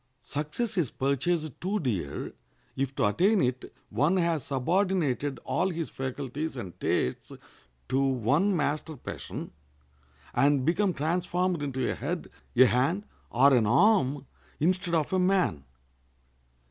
[0.23, 2.33] Success is purchased too dear
[2.75, 7.31] if to attain it one has subordinated all his faculties and tastes
[7.87, 9.51] to one master passion,
[10.33, 14.25] and become transformed into a head, a hand, or an arm,
[14.59, 15.65] instead of a man.